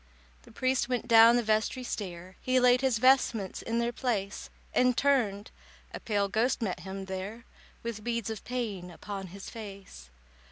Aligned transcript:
The 0.41 0.51
priest 0.51 0.89
went 0.89 1.07
down 1.07 1.35
the 1.35 1.43
vestry 1.43 1.83
stair, 1.83 2.35
He 2.41 2.59
laid 2.59 2.81
his 2.81 2.97
vestments 2.97 3.61
in 3.61 3.77
their 3.77 3.91
place, 3.91 4.49
And 4.73 4.97
turned—a 4.97 5.99
pale 5.99 6.27
ghost 6.27 6.59
met 6.59 6.79
him 6.79 7.05
there, 7.05 7.45
With 7.83 8.03
beads 8.03 8.31
of 8.31 8.43
pain 8.43 8.89
upon 8.89 9.27
his 9.27 9.51
face. 9.51 10.09